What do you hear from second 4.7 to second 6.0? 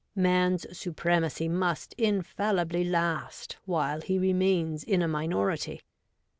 in a minority.